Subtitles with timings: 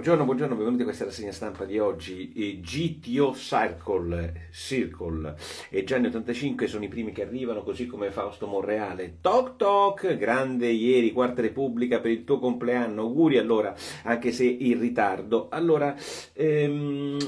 [0.00, 2.58] Buongiorno, buongiorno, benvenuti a questa rassegna stampa di oggi.
[2.62, 5.36] GTO Circle, Circle
[5.68, 9.18] e Gianni 85 sono i primi che arrivano, così come Fausto Monreale.
[9.20, 13.02] Toc toc, grande ieri, Quarta Repubblica per il tuo compleanno.
[13.02, 13.74] Auguri allora,
[14.04, 15.48] anche se in ritardo.
[15.50, 15.94] Allora,
[16.32, 17.18] ehm,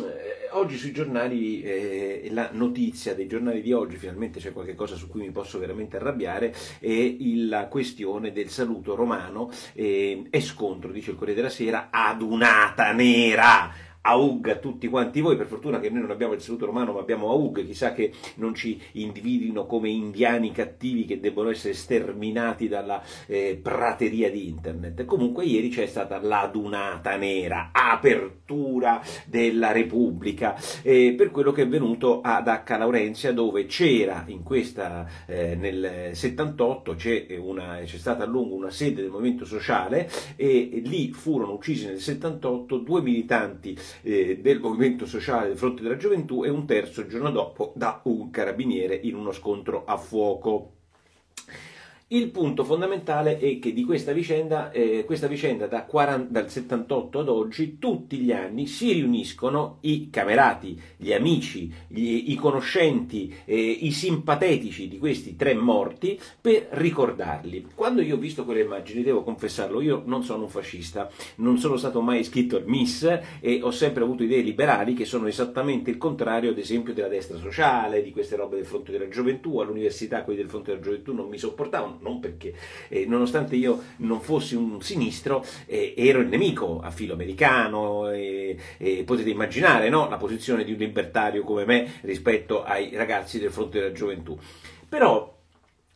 [0.53, 5.09] oggi sui giornali, eh, la notizia dei giornali di oggi, finalmente c'è qualche cosa su
[5.09, 11.11] cui mi posso veramente arrabbiare, è la questione del saluto romano eh, e scontro, dice
[11.11, 15.79] il Corriere della Sera, ad una giornata nera Aug a tutti quanti voi, per fortuna
[15.79, 19.67] che noi non abbiamo il saluto romano ma abbiamo Aug, chissà che non ci individuino
[19.67, 25.05] come indiani cattivi che debbono essere sterminati dalla eh, prateria di internet.
[25.05, 32.21] Comunque ieri c'è stata l'adunata nera, apertura della Repubblica, eh, per quello che è venuto
[32.23, 32.77] ad H.
[32.77, 38.71] Laurenzia dove c'era in questa, eh, nel 78, c'è, una, c'è, stata a lungo una
[38.71, 45.07] sede del Movimento Sociale e lì furono uccisi nel 78 due militanti eh, del Movimento
[45.07, 49.33] Sociale del Fronte della Gioventù e un terzo giorno dopo da un carabiniere in uno
[49.33, 50.82] scontro a fuoco.
[52.15, 57.21] Il punto fondamentale è che di questa vicenda, eh, questa vicenda da 40, dal 78
[57.21, 63.57] ad oggi, tutti gli anni si riuniscono i camerati, gli amici, gli, i conoscenti, eh,
[63.57, 67.69] i simpatetici di questi tre morti per ricordarli.
[67.75, 71.79] Quando io ho visto quelle immagini, devo confessarlo, io non sono un fascista, non sono
[71.79, 75.97] stato mai iscritto al MIS e ho sempre avuto idee liberali che sono esattamente il
[75.97, 79.61] contrario, ad esempio, della destra sociale, di queste robe del fronte della gioventù.
[79.61, 82.55] All'università quelli del fronte della gioventù non mi sopportavano non perché,
[82.89, 88.57] eh, nonostante io non fossi un sinistro, eh, ero il nemico a filo americano e,
[88.77, 93.51] e potete immaginare no, la posizione di un libertario come me rispetto ai ragazzi del
[93.51, 94.37] fronte della gioventù.
[94.89, 95.32] Però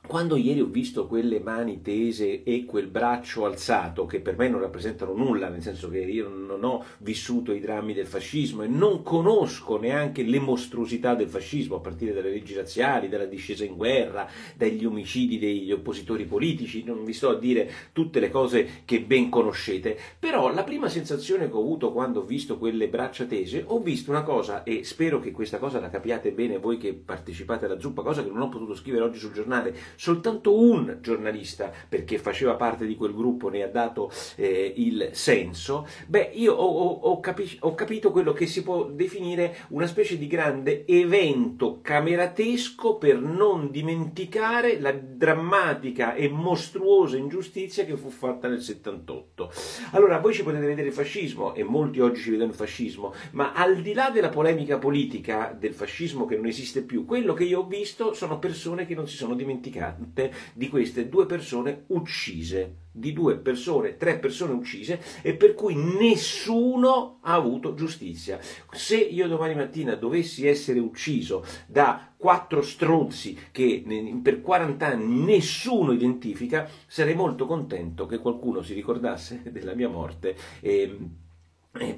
[0.06, 4.60] quando ieri ho visto quelle mani tese e quel braccio alzato, che per me non
[4.60, 9.02] rappresentano nulla, nel senso che io non ho vissuto i drammi del fascismo e non
[9.02, 14.28] conosco neanche le mostruosità del fascismo, a partire dalle leggi razziali, dalla discesa in guerra,
[14.54, 19.28] dagli omicidi degli oppositori politici, non vi sto a dire tutte le cose che ben
[19.28, 23.80] conoscete, però la prima sensazione che ho avuto quando ho visto quelle braccia tese, ho
[23.80, 27.80] visto una cosa, e spero che questa cosa la capiate bene voi che partecipate alla
[27.80, 32.54] zuppa, cosa che non ho potuto scrivere oggi sul giornale, soltanto un giornalista, perché faceva
[32.54, 37.58] parte di quel gruppo, ne ha dato eh, il senso, beh, io ho, ho, capi-
[37.60, 43.70] ho, capito quello che si può definire una specie di grande evento cameratesco per non
[43.70, 49.50] dimenticare la drammatica e mostruosa ingiustizia che fu fatta nel 78.
[49.92, 53.52] Allora, voi ci potete vedere il fascismo, e molti oggi ci vedono il fascismo, ma
[53.52, 57.60] al di là della polemica politica del fascismo che non esiste più, quello che io
[57.60, 62.84] ho visto sono persone che non si sono dimenticate dimenticate di queste due persone uccise,
[62.90, 68.38] di due persone, tre persone uccise e per cui nessuno ha avuto giustizia.
[68.70, 73.84] Se io domani mattina dovessi essere ucciso da quattro stronzi che
[74.22, 80.36] per 40 anni nessuno identifica, sarei molto contento che qualcuno si ricordasse della mia morte.
[80.60, 80.98] E, eh,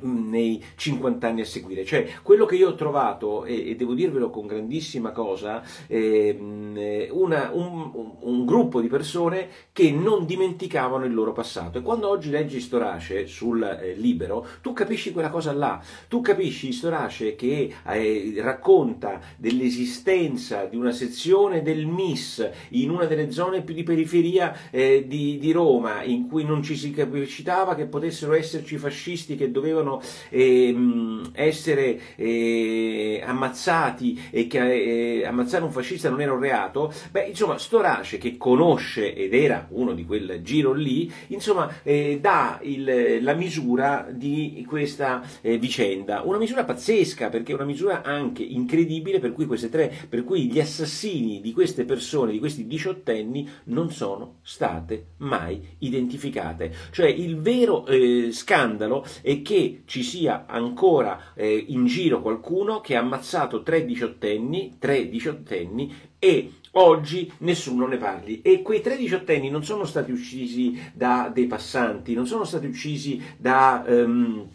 [0.01, 1.85] nei 50 anni a seguire.
[1.85, 7.09] Cioè, quello che io ho trovato, e, e devo dirvelo con grandissima cosa, ehm, eh,
[7.11, 11.79] una, un, un, gruppo di persone che non dimenticavano il loro passato.
[11.79, 15.81] E quando oggi leggi Storace sul eh, Libero, tu capisci quella cosa là.
[16.09, 23.31] Tu capisci Storace che eh, racconta dell'esistenza di una sezione del MIS in una delle
[23.31, 27.87] zone più di periferia eh, di, di Roma, in cui non ci si capacitava che
[27.87, 30.75] potessero esserci fascisti che dovevano dovevano eh,
[31.33, 37.59] essere eh, ammazzati e che eh, ammazzare un fascista non era un reato, beh, insomma,
[37.59, 43.35] Storace che conosce ed era uno di quel giro lì, insomma, eh, dà il, la
[43.35, 49.33] misura di questa eh, vicenda, una misura pazzesca perché è una misura anche incredibile per
[49.33, 54.37] cui queste tre, per cui gli assassini di queste persone, di questi diciottenni, non sono
[54.43, 56.75] state mai identificate.
[56.91, 62.83] Cioè il vero eh, scandalo è che che ci sia ancora eh, in giro qualcuno
[62.83, 68.43] che ha ammazzato tre diciottenni, tre diciottenni e oggi nessuno ne parli.
[68.43, 73.23] E quei tre diciottenni non sono stati uccisi da dei passanti, non sono stati uccisi
[73.39, 73.83] da...
[73.89, 74.51] Um,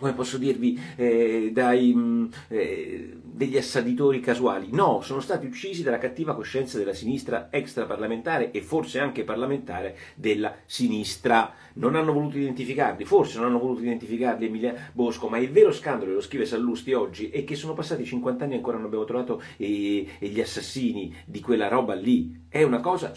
[0.00, 4.68] come posso dirvi, eh, dai, mm, eh, degli assaditori casuali.
[4.72, 10.56] No, sono stati uccisi dalla cattiva coscienza della sinistra extraparlamentare e forse anche parlamentare della
[10.64, 11.52] sinistra.
[11.74, 16.12] Non hanno voluto identificarli, forse non hanno voluto identificarli Emilia Bosco, ma il vero scandalo,
[16.12, 19.42] lo scrive Sallusti oggi, è che sono passati 50 anni e ancora non abbiamo trovato
[19.56, 22.46] eh, gli assassini di quella roba lì.
[22.48, 23.12] È una cosa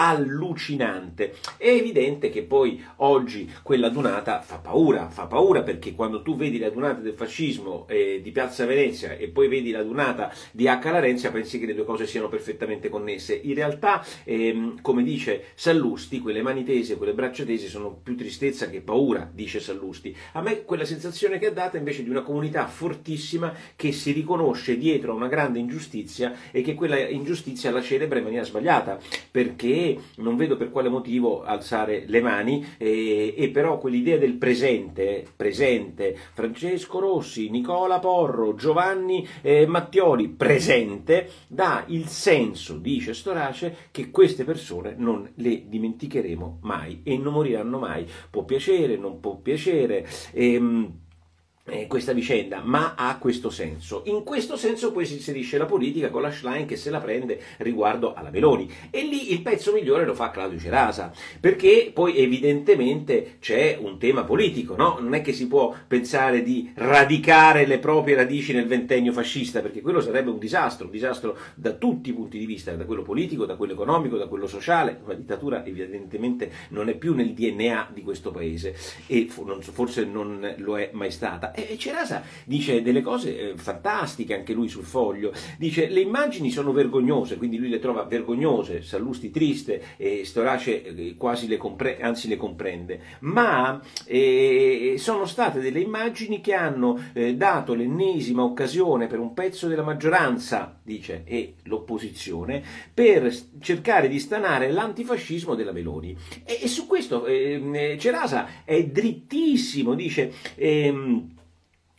[0.00, 1.34] allucinante.
[1.58, 6.58] È evidente che poi oggi quella dunata fa paura, fa paura perché quando tu vedi
[6.58, 10.80] la dunata del fascismo eh, di Piazza Venezia e poi vedi la dunata di H.
[10.84, 13.34] Larenzia pensi che le due cose siano perfettamente connesse.
[13.34, 18.70] In realtà, ehm, come dice Sallusti, quelle mani tese, quelle braccia tese sono più tristezza
[18.70, 20.16] che paura, dice Sallusti.
[20.32, 24.78] A me quella sensazione che ha data invece di una comunità fortissima che si riconosce
[24.78, 28.98] dietro a una grande ingiustizia e che quella ingiustizia la celebra in maniera sbagliata,
[29.30, 35.24] perché non vedo per quale motivo alzare le mani e, e però quell'idea del presente,
[35.34, 44.10] presente, Francesco Rossi, Nicola Porro, Giovanni eh, Mattioli, presente, dà il senso, dice Storace, che
[44.10, 48.06] queste persone non le dimenticheremo mai e non moriranno mai.
[48.30, 50.06] Può piacere, non può piacere.
[50.32, 51.08] Ehm,
[51.64, 54.02] eh, questa vicenda, ma ha questo senso.
[54.06, 57.40] In questo senso poi si inserisce la politica con la Schlein che se la prende
[57.58, 63.36] riguardo alla Meloni e lì il pezzo migliore lo fa Claudio Cerasa, perché poi evidentemente
[63.40, 64.98] c'è un tema politico, no?
[65.00, 69.80] Non è che si può pensare di radicare le proprie radici nel ventennio fascista, perché
[69.80, 73.44] quello sarebbe un disastro, un disastro da tutti i punti di vista, da quello politico,
[73.44, 75.00] da quello economico, da quello sociale.
[75.06, 78.74] La dittatura evidentemente non è più nel DNA di questo paese
[79.06, 84.52] e forse non lo è mai stata e Cerasa dice delle cose eh, fantastiche anche
[84.52, 85.32] lui sul foglio.
[85.58, 91.14] Dice le immagini sono vergognose, quindi lui le trova vergognose, Sallusti triste e Storace eh,
[91.16, 91.58] quasi le
[92.00, 99.06] anzi le comprende, ma eh, sono state delle immagini che hanno eh, dato l'ennesima occasione
[99.06, 102.62] per un pezzo della maggioranza, dice, e l'opposizione,
[102.92, 106.16] per cercare di stanare l'antifascismo della Meloni.
[106.44, 110.32] E, e su questo eh, Cerasa è drittissimo, dice...
[110.56, 111.38] Ehm,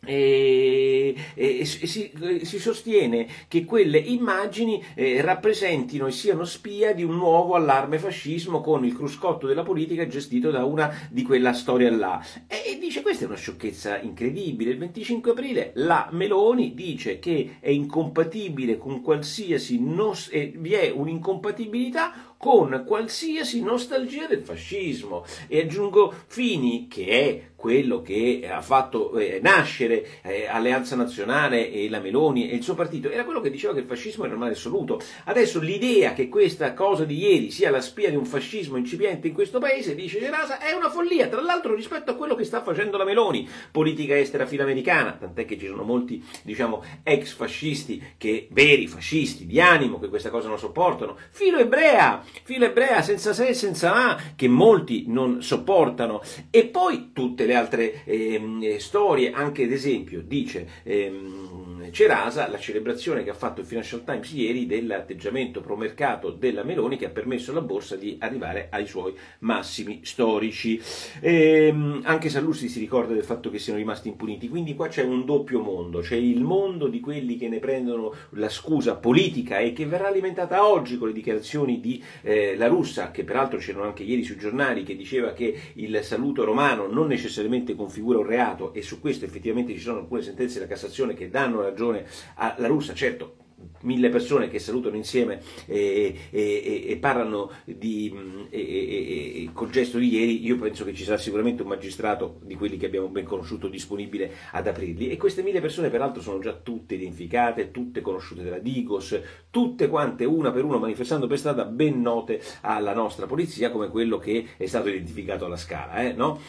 [0.04, 2.12] e, e, si,
[2.44, 8.62] si, sostiene che quelle immagini eh, rappresentino e siano spia di un nuovo allarme fascismo
[8.62, 12.24] con il cruscotto della politica gestito da una di quella storia là.
[12.48, 14.72] E, e dice questa è una sciocchezza incredibile.
[14.72, 20.90] Il 25 aprile la Meloni dice che è incompatibile con qualsiasi nos- eh, vi è
[20.90, 25.24] un'incompatibilità con qualsiasi nostalgia del fascismo.
[25.48, 31.90] E aggiungo Fini, che è quello che ha fatto eh, nascere eh, Alleanza Nazionale e
[31.92, 34.54] la Meloni e il suo partito, era quello che diceva che il fascismo era male
[34.54, 35.00] assoluto.
[35.26, 39.36] Adesso l'idea che questa cosa di ieri sia la spia di un fascismo incipiente in
[39.36, 42.98] questo paese, dice Gerasa, è una follia, tra l'altro rispetto a quello che sta facendo
[42.98, 48.88] la Meloni, politica estera filamericana, tant'è che ci sono molti, diciamo, ex fascisti, che, veri
[48.88, 53.54] fascisti di animo, che questa cosa non sopportano, filo ebrea, filo ebrea senza se e
[53.54, 59.72] senza ma, che molti non sopportano, e poi tutte le altre ehm, storie, anche ad
[59.72, 65.76] esempio, dice ehm, Cerasa, la celebrazione che ha fatto il Financial Times ieri dell'atteggiamento pro
[65.76, 70.82] mercato della Meloni che ha permesso alla borsa di arrivare ai suoi massimi storici.
[71.20, 75.26] Ehm, anche Sallusti si ricorda del fatto che siano rimasti impuniti, quindi qua c'è un
[75.26, 79.86] doppio mondo, c'è il mondo di quelli che ne prendono la scusa politica e che
[79.86, 84.24] verrà alimentata oggi con le dichiarazioni di eh, La Russa, che peraltro c'erano anche ieri
[84.24, 87.40] sui giornali, che diceva che il saluto romano non necessariamente
[87.76, 91.62] configura un reato e su questo effettivamente ci sono alcune sentenze della Cassazione che danno
[91.62, 92.06] ragione
[92.36, 93.42] alla Russa, certo
[93.82, 98.14] mille persone che salutano insieme e, e, e parlano di,
[98.50, 102.78] e, col gesto di ieri, io penso che ci sarà sicuramente un magistrato di quelli
[102.78, 106.96] che abbiamo ben conosciuto disponibile ad aprirli e queste mille persone peraltro sono già tutte
[106.96, 112.42] identificate, tutte conosciute dalla Digos, tutte quante una per una manifestando per strada ben note
[112.62, 116.40] alla nostra polizia come quello che è stato identificato alla Scala, eh, no?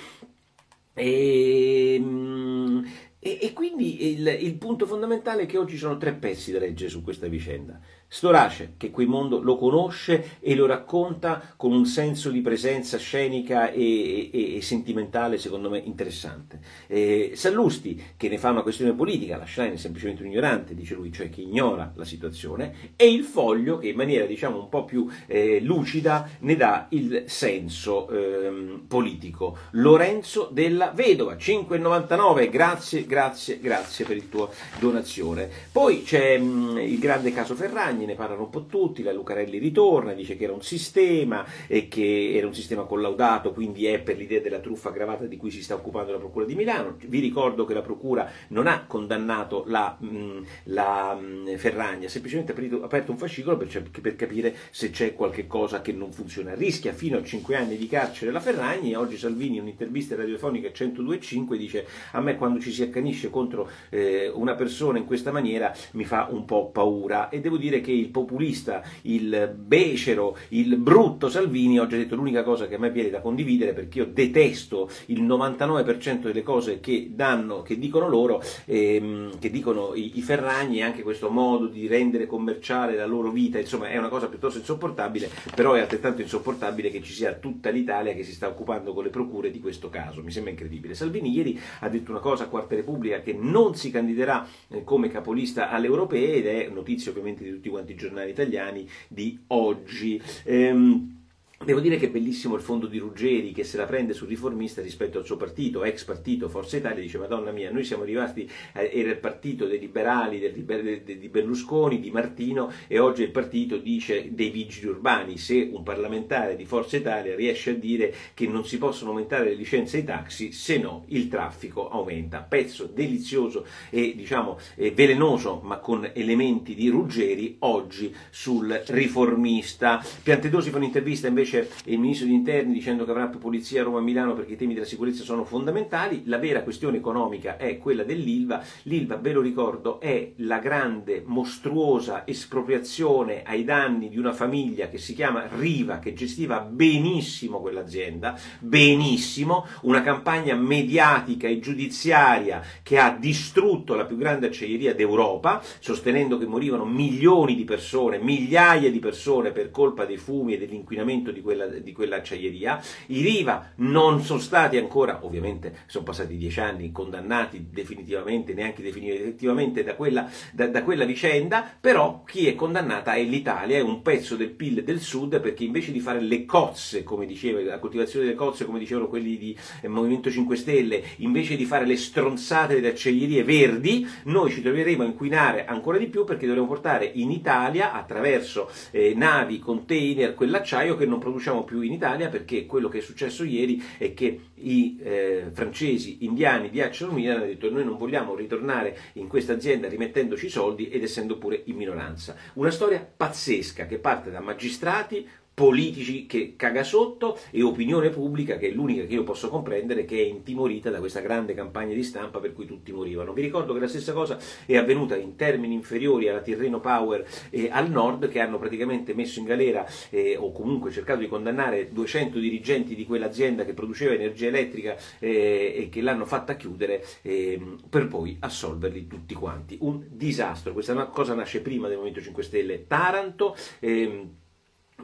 [0.94, 2.84] E, ehm,
[3.18, 6.90] e, e quindi il, il, punto fondamentale è che oggi sono tre pezzi da leggere
[6.90, 7.80] su questa vicenda.
[8.14, 13.70] Storace, che quel mondo lo conosce e lo racconta con un senso di presenza scenica
[13.70, 16.60] e, e, e sentimentale, secondo me, interessante.
[16.88, 20.94] Eh, Sallusti, che ne fa una questione politica, la Schlein è semplicemente un ignorante, dice
[20.94, 24.84] lui, cioè che ignora la situazione, e il foglio, che in maniera, diciamo, un po'
[24.84, 29.56] più eh, lucida ne dà il senso eh, politico.
[29.70, 35.48] Lorenzo della Vedova, 5,99, grazie, grazie, grazie per il tuo donazione.
[35.72, 40.12] Poi c'è mh, il grande caso Ferragni, ne parlano un po' tutti, la Lucarelli ritorna,
[40.12, 44.40] dice che era un sistema e che era un sistema collaudato, quindi è per l'idea
[44.40, 46.96] della truffa aggravata di cui si sta occupando la Procura di Milano.
[47.06, 52.10] Vi ricordo che la Procura non ha condannato la, mm, la mh, mm, Ferragna, ha
[52.10, 56.54] semplicemente aperto, aperto un fascicolo per, per, capire se c'è qualche cosa che non funziona.
[56.54, 60.68] Rischia fino a 5 anni di carcere la Ferragni e oggi Salvini in un'intervista radiofonica
[60.68, 65.74] 102.5 dice a me quando ci si accanisce contro eh, una persona in questa maniera
[65.92, 70.76] mi fa un po' paura e devo dire che che il populista, il becero, il
[70.76, 74.06] brutto Salvini oggi ha detto l'unica cosa che a me viene da condividere perché io
[74.06, 80.22] detesto il 99% delle cose che, danno, che dicono loro, ehm, che dicono i, i
[80.22, 84.28] Ferragni e anche questo modo di rendere commerciale la loro vita, insomma è una cosa
[84.28, 88.94] piuttosto insopportabile, però è altrettanto insopportabile che ci sia tutta l'Italia che si sta occupando
[88.94, 90.94] con le procure di questo caso, mi sembra incredibile.
[90.94, 95.08] Salvini ieri ha detto una cosa a Quarta Repubblica che non si candiderà eh, come
[95.08, 100.22] capolista alle europee ed è notizia ovviamente di tutti quanti giornali italiani di oggi.
[100.44, 101.21] Ehm,
[101.64, 104.82] Devo dire che è bellissimo il fondo di Ruggeri che se la prende sul riformista
[104.82, 108.90] rispetto al suo partito, ex partito Forza Italia, dice Madonna mia, noi siamo arrivati, eh,
[108.92, 113.76] era il partito dei liberali, del, del, di Berlusconi, di Martino e oggi il partito
[113.76, 115.38] dice dei vigili urbani.
[115.38, 119.54] Se un parlamentare di Forza Italia riesce a dire che non si possono aumentare le
[119.54, 122.40] licenze ai taxi, se no il traffico aumenta.
[122.40, 130.04] Pezzo delizioso e diciamo eh, velenoso ma con elementi di Ruggeri oggi sul riformista.
[130.24, 133.84] Piantedosi fa un'intervista invece dice il ministro degli interni dicendo che avrà più polizia a
[133.84, 137.76] Roma e Milano perché i temi della sicurezza sono fondamentali, la vera questione economica è
[137.76, 144.32] quella dell'ILVA, l'ILVA ve lo ricordo è la grande mostruosa espropriazione ai danni di una
[144.32, 152.62] famiglia che si chiama Riva che gestiva benissimo quell'azienda, benissimo, una campagna mediatica e giudiziaria
[152.82, 158.90] che ha distrutto la più grande acciaieria d'Europa, sostenendo che morivano milioni di persone, migliaia
[158.90, 162.80] di persone per colpa dei fumi e dell'inquinamento di quella, di quella acciaieria.
[163.08, 169.82] I Riva non sono stati ancora, ovviamente sono passati dieci anni, condannati definitivamente, neanche definitivamente
[169.82, 174.36] da quella, da, da quella vicenda, però chi è condannata è l'Italia, è un pezzo
[174.36, 178.36] del PIL del sud perché invece di fare le cozze, come diceva, la coltivazione delle
[178.36, 182.90] cozze, come dicevano quelli di eh, Movimento 5 Stelle, invece di fare le stronzate delle
[182.90, 187.92] acciaierie verdi, noi ci troveremo a inquinare ancora di più perché dovremo portare in Italia
[187.92, 193.00] attraverso eh, navi, container, quell'acciaio che non produciamo più in Italia perché quello che è
[193.00, 198.34] successo ieri è che i eh, francesi indiani di ArcelorMittal hanno detto noi non vogliamo
[198.34, 202.36] ritornare in questa azienda rimettendoci i soldi ed essendo pure in minoranza.
[202.54, 208.68] Una storia pazzesca che parte da magistrati, politici che caga sotto e opinione pubblica che
[208.68, 212.38] è l'unica che io posso comprendere che è intimorita da questa grande campagna di stampa
[212.38, 213.32] per cui tutti morivano.
[213.32, 217.68] Vi ricordo che la stessa cosa è avvenuta in termini inferiori alla Tirreno Power e
[217.70, 222.38] al nord che hanno praticamente messo in galera eh, o comunque cercato di condannare 200
[222.38, 228.08] dirigenti di quell'azienda che produceva energia elettrica eh, e che l'hanno fatta chiudere eh, per
[228.08, 229.76] poi assolverli tutti quanti.
[229.80, 230.72] Un disastro.
[230.72, 232.86] Questa cosa nasce prima del Movimento 5 Stelle.
[232.86, 234.40] Taranto ehm,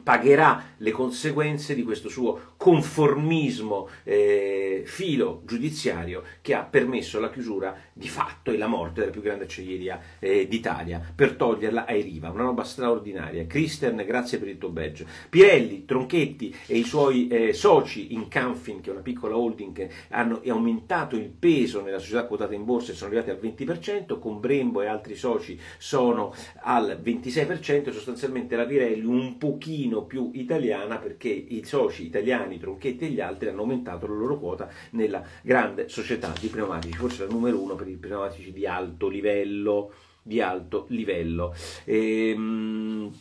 [0.03, 7.75] pagherà le conseguenze di questo suo conformismo eh, filo giudiziario che ha permesso la chiusura
[7.93, 12.29] di fatto e la morte della più grande acciaieria eh, d'Italia per toglierla ai Riva,
[12.29, 13.45] una roba straordinaria.
[13.45, 15.05] Christian, grazie per il tuo badge.
[15.29, 19.89] Pirelli, Tronchetti e i suoi eh, soci in Canfin, che è una piccola holding, che
[20.09, 24.39] hanno aumentato il peso nella società quotata in borsa e sono arrivati al 20%, con
[24.39, 30.97] Brembo e altri soci sono al 26%, sostanzialmente la Pirelli un pochino pochino più italiana
[30.97, 35.89] perché i soci italiani, Tronchetti e gli altri, hanno aumentato la loro quota nella grande
[35.89, 39.91] società di pneumatici, forse la numero uno per i pneumatici di alto livello.
[40.21, 41.55] Di alto livello.
[41.85, 43.11] Ehm,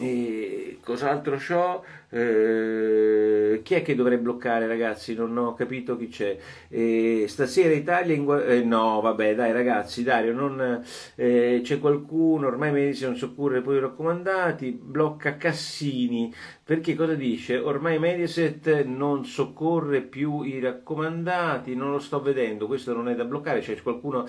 [0.00, 1.84] e cos'altro c'ho?
[2.12, 5.14] Eh, chi è che dovrei bloccare, ragazzi?
[5.14, 6.36] Non ho capito chi c'è.
[6.68, 8.46] Eh, stasera Italia in guerra.
[8.52, 10.82] Eh, no, vabbè, dai, ragazzi, Dario, non,
[11.14, 12.48] eh, c'è qualcuno.
[12.48, 14.72] Ormai Medici non soccorre poi i raccomandati.
[14.72, 16.34] Blocca Cassini.
[16.64, 17.58] Perché cosa dice?
[17.58, 21.74] Ormai Mediaset non soccorre più i raccomandati.
[21.74, 22.66] Non lo sto vedendo.
[22.66, 23.60] Questo non è da bloccare.
[23.60, 24.26] C'è qualcuno.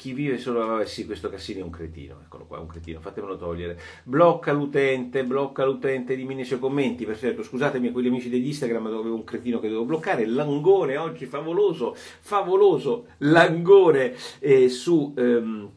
[0.00, 3.36] Chi vive solo, vabbè sì, questo Cassini è un cretino, eccolo qua, un cretino, fatemelo
[3.36, 3.78] togliere.
[4.04, 8.88] Blocca l'utente, blocca l'utente, dimini i suoi commenti, perfetto, scusatemi a quegli amici degli Instagram
[8.88, 15.12] dove un cretino che devo bloccare, Langone oggi favoloso, favoloso, Langone eh, su...
[15.18, 15.70] Ehm,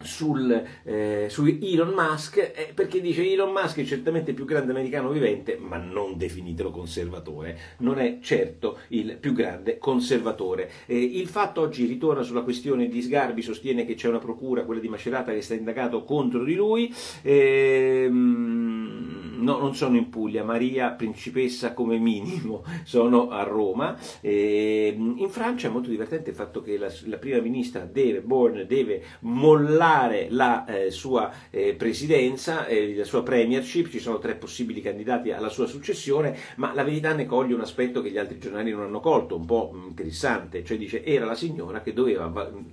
[0.00, 4.70] sul, eh, su Elon Musk eh, perché dice Elon Musk è certamente il più grande
[4.70, 7.58] americano vivente ma non definitelo conservatore.
[7.78, 10.70] Non è certo il più grande conservatore.
[10.86, 14.80] Eh, il fatto oggi ritorna sulla questione di Sgarbi sostiene che c'è una procura quella
[14.80, 16.94] di Macerata che sta indagato contro di lui.
[17.22, 19.07] Ehm
[19.38, 23.96] no, non sono in Puglia, Maria principessa come minimo, sono a Roma.
[24.20, 28.66] E, in Francia è molto divertente il fatto che la, la prima ministra deve, Borne
[28.66, 34.80] deve mollare la eh, sua eh, presidenza, eh, la sua premiership, ci sono tre possibili
[34.80, 38.70] candidati alla sua successione, ma la verità ne coglie un aspetto che gli altri giornali
[38.70, 42.28] non hanno colto, un po' interessante, cioè dice era la signora che doveva,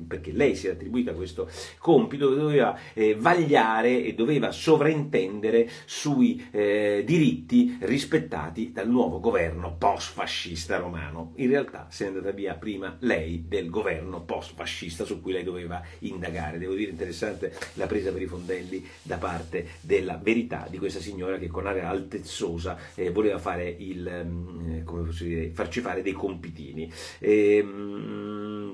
[0.08, 7.04] perché lei si è attribuita questo compito, doveva eh, vagliare e doveva sovrintendere sui eh,
[7.06, 11.34] diritti rispettati dal nuovo governo post-fascista romano.
[11.36, 15.84] In realtà se è andata via prima lei del governo post-fascista su cui lei doveva
[16.00, 16.58] indagare.
[16.58, 21.38] Devo dire interessante la presa per i fondelli da parte della verità di questa signora
[21.38, 26.90] che con aria altezzosa eh, voleva fare il, mm, posso dire, farci fare dei compitini.
[27.20, 28.74] E, mm,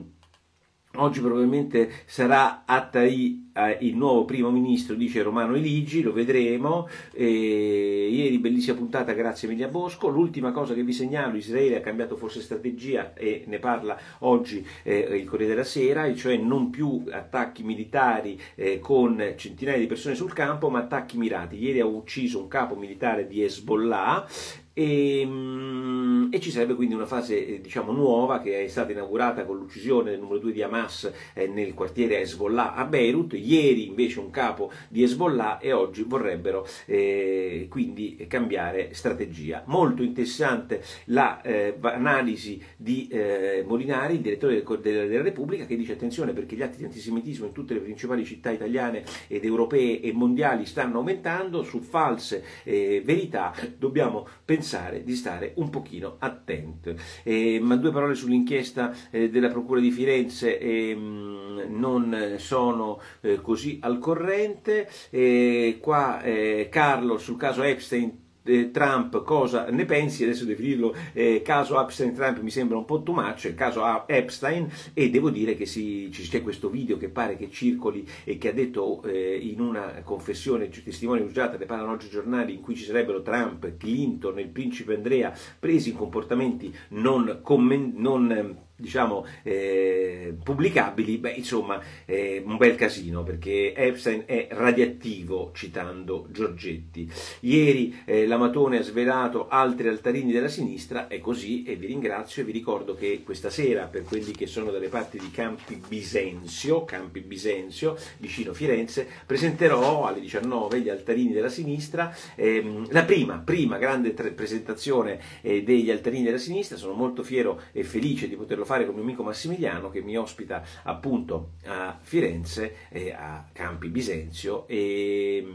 [0.96, 6.90] Oggi probabilmente sarà Attai eh, il nuovo primo ministro, dice Romano Eligi, lo vedremo.
[7.14, 10.10] E ieri bellissima puntata, grazie Emilia Bosco.
[10.10, 14.98] L'ultima cosa che vi segnalo, Israele ha cambiato forse strategia e ne parla oggi eh,
[14.98, 20.34] il Corriere della Sera, cioè non più attacchi militari eh, con centinaia di persone sul
[20.34, 21.56] campo, ma attacchi mirati.
[21.56, 24.28] Ieri ha ucciso un capo militare di Hezbollah
[24.74, 29.46] e, mm, e, ci sarebbe quindi una fase eh, diciamo, nuova che è stata inaugurata
[29.46, 34.20] con l'uccisione del numero 2 di Hamas eh, nel quartiere Hezbollah a Beirut, ieri invece
[34.20, 39.64] un capo di Hezbollah e oggi vorrebbero eh, quindi cambiare strategia.
[39.66, 45.94] Molto interessante l'analisi eh, di eh, Molinari, il direttore del, della, della Repubblica, che dice
[45.94, 50.14] attenzione perché gli atti di antisemitismo in tutte le principali città italiane ed europee e
[50.14, 56.96] mondiali stanno aumentando, su false eh, verità dobbiamo pensare di stare un pochino attento.
[57.24, 63.80] Eh, ma due parole sull'inchiesta eh, della Procura di Firenze eh, non sono eh, così
[63.82, 64.90] al corrente.
[65.10, 71.42] Eh, qua eh, Carlo sul caso Epstein eh, Trump cosa ne pensi, adesso definirlo eh,
[71.44, 75.66] caso Epstein-Trump mi sembra un po' too much, il caso Epstein e devo dire che
[75.66, 80.02] si, c'è questo video che pare che circoli e che ha detto eh, in una
[80.04, 84.42] confessione testimone usata, ne parlano oggi i giornali, in cui ci sarebbero Trump, Clinton e
[84.42, 92.42] il principe Andrea presi in comportamenti non, comment- non diciamo, eh, pubblicabili, beh, insomma, è
[92.44, 97.10] un bel casino perché Epstein è radioattivo, citando Giorgetti.
[97.42, 102.46] Ieri eh, l'Amatone ha svelato altri altarini della sinistra, è così e vi ringrazio e
[102.46, 107.22] vi ricordo che questa sera, per quelli che sono dalle parti di Campi Bisenzio, Campi
[107.22, 114.14] Bisenzio, vicino Firenze, presenterò alle 19 gli altarini della sinistra, ehm, la prima, prima grande
[114.16, 118.71] tre- presentazione eh, degli altarini della sinistra, sono molto fiero e felice di poterlo fare
[118.72, 124.66] fare con mio amico Massimiliano che mi ospita appunto a Firenze, eh, a Campi Bisenzio
[124.66, 125.46] e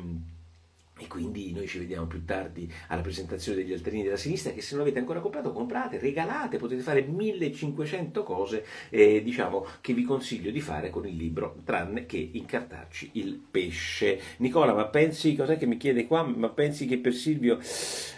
[0.99, 4.75] e quindi noi ci vediamo più tardi alla presentazione degli altarini della sinistra che se
[4.75, 10.51] non avete ancora comprato comprate, regalate, potete fare 1500 cose eh, diciamo che vi consiglio
[10.51, 14.19] di fare con il libro tranne che incartarci il pesce.
[14.39, 16.23] Nicola, ma pensi, cos'è che mi chiede qua?
[16.23, 17.59] Ma pensi che per Silvio,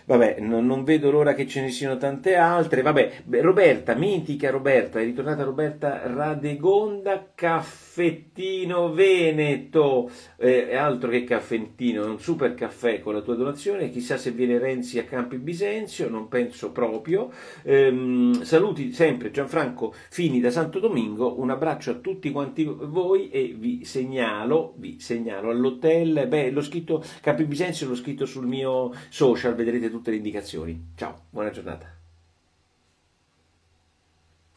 [0.05, 5.01] vabbè, non, non vedo l'ora che ce ne siano tante altre, vabbè, Roberta, mitica Roberta,
[5.01, 13.15] è ritornata Roberta Radegonda, caffettino Veneto, eh, altro che caffettino, un super caffè caffè con
[13.15, 17.31] la tua donazione, chissà se viene Renzi a Campi Bisenzio, non penso proprio.
[17.63, 23.55] Ehm, saluti sempre Gianfranco Fini da Santo Domingo, un abbraccio a tutti quanti voi e
[23.57, 29.55] vi segnalo, vi segnalo all'hotel, beh l'ho scritto Campi Bisenzio, l'ho scritto sul mio social,
[29.55, 30.91] vedrete tutte le indicazioni.
[30.95, 31.98] Ciao, buona giornata.